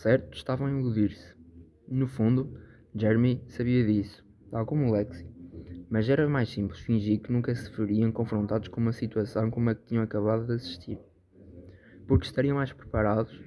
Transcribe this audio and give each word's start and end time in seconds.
Certo, 0.00 0.34
estavam 0.34 0.66
a 0.66 0.70
iludir-se. 0.70 1.36
No 1.86 2.08
fundo, 2.08 2.58
Jeremy 2.94 3.44
sabia 3.48 3.84
disso, 3.84 4.24
tal 4.50 4.64
como 4.64 4.90
Lexi. 4.90 5.28
Mas 5.90 6.08
era 6.08 6.26
mais 6.26 6.48
simples 6.48 6.80
fingir 6.80 7.20
que 7.20 7.30
nunca 7.30 7.54
se 7.54 7.70
veriam 7.72 8.10
confrontados 8.10 8.68
com 8.68 8.80
uma 8.80 8.94
situação 8.94 9.50
como 9.50 9.68
a 9.68 9.74
que 9.74 9.84
tinham 9.84 10.02
acabado 10.02 10.46
de 10.46 10.54
assistir. 10.54 10.98
Porque 12.06 12.24
estariam 12.24 12.56
mais 12.56 12.72
preparados, 12.72 13.38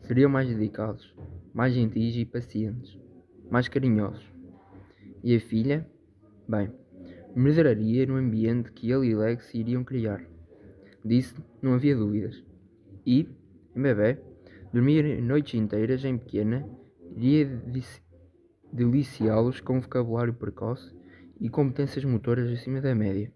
seriam 0.00 0.28
mais 0.28 0.48
dedicados, 0.48 1.14
mais 1.54 1.72
gentis 1.72 2.16
e 2.16 2.24
pacientes, 2.24 2.98
mais 3.48 3.68
carinhosos. 3.68 4.28
E 5.22 5.36
a 5.36 5.40
filha? 5.40 5.88
Bem, 6.48 6.72
medraria 7.32 8.06
no 8.06 8.16
ambiente 8.16 8.72
que 8.72 8.90
ele 8.90 9.06
e 9.06 9.14
Lexi 9.14 9.56
iriam 9.56 9.84
criar. 9.84 10.20
Disse 11.04 11.36
não 11.62 11.74
havia 11.74 11.94
dúvidas. 11.94 12.42
E, 13.06 13.28
em 13.76 13.80
bebê, 13.80 14.18
dormia 14.72 15.20
noites 15.20 15.54
inteiras 15.54 16.04
em 16.04 16.16
pequena, 16.16 16.66
iria 17.14 17.62
deliciá-los 18.72 19.60
com 19.60 19.80
vocabulário 19.80 20.32
precoce 20.32 20.94
e 21.40 21.48
competências 21.48 22.04
motoras 22.04 22.50
acima 22.50 22.80
da 22.80 22.94
média. 22.94 23.32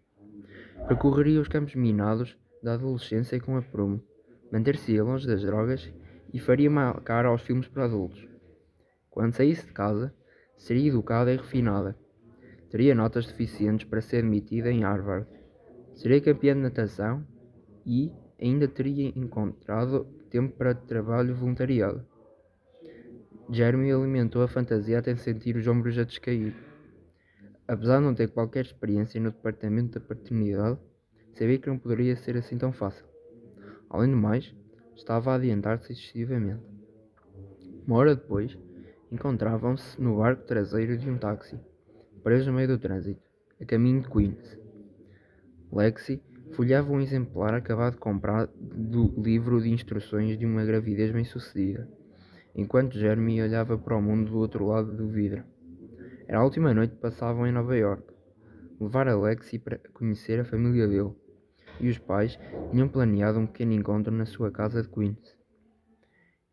Percorreria 0.88 1.40
os 1.40 1.48
campos 1.48 1.74
minados 1.74 2.36
da 2.62 2.74
adolescência 2.74 3.40
com 3.40 3.56
aprumo, 3.56 4.02
manter-se 4.50 5.00
longe 5.00 5.26
das 5.26 5.42
drogas 5.42 5.92
e 6.32 6.38
faria 6.38 6.70
uma 6.70 6.94
cara 7.00 7.28
aos 7.28 7.42
filmes 7.42 7.68
para 7.68 7.84
adultos. 7.84 8.26
Quando 9.10 9.34
saísse 9.34 9.66
de 9.66 9.72
casa, 9.72 10.14
seria 10.56 10.88
educada 10.88 11.32
e 11.32 11.36
refinada. 11.36 11.96
Teria 12.70 12.94
notas 12.94 13.26
suficientes 13.26 13.86
para 13.86 14.00
ser 14.00 14.18
admitida 14.18 14.70
em 14.70 14.84
Harvard. 14.84 15.26
Seria 15.94 16.20
campeã 16.20 16.54
de 16.54 16.60
natação 16.60 17.26
e 17.84 18.12
ainda 18.40 18.68
teria 18.68 19.08
encontrado 19.16 20.04
tempo 20.30 20.56
para 20.56 20.74
trabalho 20.74 21.34
voluntariado. 21.34 22.04
Jeremy 23.50 23.92
alimentou 23.92 24.42
a 24.42 24.48
fantasia 24.48 24.98
até 24.98 25.14
sentir 25.16 25.56
os 25.56 25.66
ombros 25.66 25.96
a 25.98 26.04
descair. 26.04 26.54
Apesar 27.68 27.98
de 27.98 28.04
não 28.04 28.14
ter 28.14 28.28
qualquer 28.28 28.64
experiência 28.64 29.20
no 29.20 29.30
departamento 29.30 29.98
da 29.98 30.04
paternidade, 30.04 30.78
sabia 31.34 31.58
que 31.58 31.68
não 31.68 31.78
poderia 31.78 32.16
ser 32.16 32.36
assim 32.36 32.58
tão 32.58 32.72
fácil. 32.72 33.04
Além 33.88 34.10
do 34.10 34.16
mais, 34.16 34.54
estava 34.94 35.32
a 35.32 35.34
adiantar-se 35.36 35.92
excessivamente. 35.92 36.62
Uma 37.86 37.96
hora 37.96 38.16
depois, 38.16 38.58
encontravam-se 39.10 40.00
no 40.00 40.18
barco 40.18 40.44
traseiro 40.44 40.98
de 40.98 41.08
um 41.08 41.16
táxi, 41.16 41.58
preso 42.22 42.50
no 42.50 42.56
meio 42.56 42.68
do 42.68 42.78
trânsito, 42.78 43.22
a 43.60 43.64
caminho 43.64 44.02
de 44.02 44.08
Queens. 44.08 44.58
Lexi 45.72 46.20
folheava 46.56 46.90
um 46.90 47.02
exemplar 47.02 47.52
acabado 47.52 47.92
de 47.92 47.98
comprar 47.98 48.48
do 48.56 49.12
livro 49.20 49.60
de 49.60 49.70
instruções 49.70 50.38
de 50.38 50.46
uma 50.46 50.64
gravidez 50.64 51.12
bem-sucedida, 51.12 51.86
enquanto 52.54 52.98
Jeremy 52.98 53.42
olhava 53.42 53.76
para 53.76 53.94
o 53.94 54.00
mundo 54.00 54.30
do 54.30 54.38
outro 54.38 54.66
lado 54.66 54.90
do 54.90 55.06
vidro. 55.06 55.44
Era 56.26 56.38
a 56.38 56.44
última 56.44 56.72
noite 56.72 56.94
que 56.94 57.00
passavam 57.00 57.46
em 57.46 57.52
Nova 57.52 57.76
York. 57.76 58.02
Levar 58.80 59.06
Lexi 59.06 59.58
para 59.58 59.78
conhecer 59.92 60.40
a 60.40 60.46
família 60.46 60.88
dele, 60.88 61.12
e 61.78 61.90
os 61.90 61.98
pais 61.98 62.38
tinham 62.70 62.88
planeado 62.88 63.38
um 63.38 63.46
pequeno 63.46 63.72
encontro 63.72 64.10
na 64.10 64.24
sua 64.24 64.50
casa 64.50 64.82
de 64.82 64.88
Queens. 64.88 65.36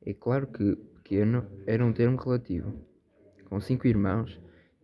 É 0.06 0.14
claro 0.14 0.48
que 0.48 0.76
pequeno 1.02 1.46
era 1.66 1.84
um 1.84 1.94
termo 1.94 2.18
relativo. 2.18 2.74
Com 3.46 3.62
cinco 3.62 3.88
irmãos 3.88 4.38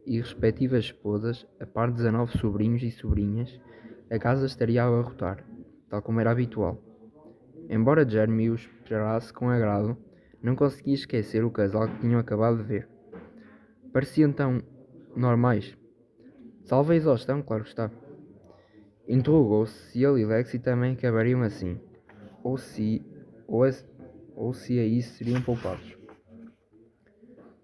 e 0.06 0.18
respectivas 0.18 0.86
esposas, 0.86 1.46
a 1.60 1.66
par 1.66 1.90
de 1.90 1.98
19 1.98 2.38
sobrinhos 2.38 2.82
e 2.84 2.92
sobrinhas, 2.92 3.60
a 4.10 4.18
casa 4.18 4.46
estaria 4.46 4.84
a 4.84 4.88
abarrotar, 4.88 5.44
tal 5.90 6.02
como 6.02 6.20
era 6.20 6.32
habitual. 6.32 6.82
Embora 7.70 8.08
Jeremy 8.08 8.50
os 8.50 8.62
esperasse 8.62 9.32
com 9.32 9.50
agrado, 9.50 9.96
não 10.42 10.56
conseguia 10.56 10.96
esquecer 10.96 11.44
o 11.44 11.52
casal 11.52 11.88
que 11.88 12.00
tinham 12.00 12.20
acabado 12.20 12.58
de 12.58 12.64
ver. 12.64 12.90
Pareciam 13.94 14.32
tão 14.32 14.62
normais. 15.16 15.78
Salva 16.64 16.94
a 16.94 16.96
exaustão, 16.96 17.42
claro 17.42 17.64
está. 17.64 17.92
Interrogou-se 19.08 19.92
se 19.92 20.04
ele 20.04 20.22
e 20.22 20.26
Lexi 20.26 20.60
também 20.60 20.94
acabariam 20.94 21.42
assim, 21.42 21.80
ou 22.44 22.58
se, 22.58 23.06
ou, 23.48 23.64
a, 23.64 23.70
ou 24.36 24.54
se 24.54 24.80
a 24.80 24.86
isso 24.86 25.18
seriam 25.18 25.42
poupados. 25.42 25.98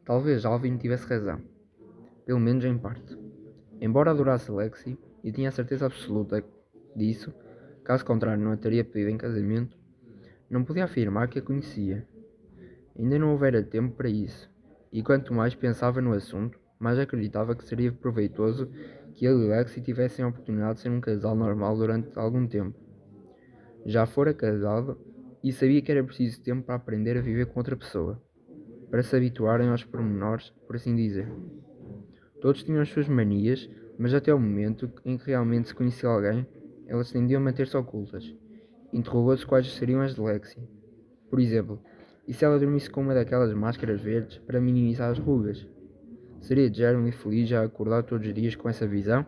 Talvez 0.04 0.46
Alvin 0.46 0.78
tivesse 0.78 1.08
razão, 1.08 1.42
pelo 2.26 2.40
menos 2.40 2.66
em 2.66 2.78
parte. 2.78 3.18
Embora 3.82 4.12
adorasse 4.12 4.52
Lexi, 4.52 4.98
e 5.26 5.32
tinha 5.32 5.50
a 5.50 5.52
certeza 5.52 5.88
absoluta 5.88 6.46
disso, 6.96 7.34
caso 7.84 8.06
contrário 8.06 8.44
não 8.44 8.52
a 8.52 8.58
teria 8.58 8.86
pedido 8.86 9.10
em 9.10 9.18
casamento, 9.18 9.76
não 10.48 10.64
podia 10.64 10.84
afirmar 10.84 11.28
que 11.28 11.40
a 11.40 11.42
conhecia. 11.42 12.08
Ainda 12.98 13.18
não 13.18 13.32
houvera 13.32 13.64
tempo 13.64 13.96
para 13.96 14.08
isso, 14.08 14.48
e 14.94 15.02
quanto 15.02 15.34
mais 15.34 15.56
pensava 15.56 16.00
no 16.00 16.14
assunto, 16.14 16.60
mais 16.80 17.00
acreditava 17.00 17.56
que 17.56 17.66
seria 17.66 17.92
proveitoso 17.92 18.70
que 19.16 19.26
ele 19.26 19.46
e 19.46 19.48
Lexi 19.48 19.82
tivessem 19.82 20.24
a 20.24 20.28
oportunidade 20.28 20.76
de 20.76 20.82
ser 20.82 20.90
um 20.90 21.02
casal 21.02 21.36
normal 21.36 21.76
durante 21.76 22.12
algum 22.20 22.46
tempo. 22.46 22.78
Já 23.84 24.06
fora 24.06 24.32
casado 24.32 24.96
e 25.44 25.52
sabia 25.52 25.82
que 25.82 25.92
era 25.92 26.04
preciso 26.04 26.40
tempo 26.44 26.64
para 26.64 26.76
aprender 26.76 27.18
a 27.18 27.22
viver 27.22 27.48
com 27.48 27.60
outra 27.60 27.76
pessoa, 27.76 28.22
para 28.92 29.02
se 29.02 29.16
habituarem 29.16 29.70
aos 29.70 29.84
pormenores, 29.84 30.52
por 30.68 30.76
assim 30.76 30.96
dizer. 30.96 31.28
Todos 32.40 32.64
tinham 32.64 32.82
as 32.82 32.90
suas 32.90 33.08
manias, 33.08 33.68
mas 33.98 34.14
até 34.14 34.34
o 34.34 34.40
momento 34.40 34.92
em 35.04 35.18
que 35.18 35.28
realmente 35.28 35.70
se 35.70 35.76
conhecia 35.76 36.10
alguém, 36.10 36.46
elas 36.88 37.12
tendiam 37.12 37.42
a 37.42 37.44
manter-se 37.44 37.76
ocultas. 37.76 38.34
Interrogou-se 38.94 39.46
quais 39.46 39.72
seriam 39.74 40.02
as 40.02 40.16
de 40.16 40.22
Lexi. 40.22 40.60
Por 41.30 41.40
exemplo, 41.40 41.82
e 42.28 42.34
se 42.34 42.44
ela 42.44 42.60
dormisse 42.60 42.90
com 42.90 43.02
uma 43.02 43.14
daquelas 43.14 43.54
máscaras 43.54 44.02
verdes 44.02 44.38
para 44.40 44.62
minimizar 44.62 45.12
as 45.12 45.20
rugas? 45.20 45.68
Seria 46.42 46.74
Jeremy 46.74 47.12
feliz 47.12 47.52
a 47.54 47.64
acordar 47.64 48.04
todos 48.04 48.28
os 48.28 48.34
dias 48.34 48.56
com 48.56 48.70
essa 48.70 48.88
visão? 48.88 49.26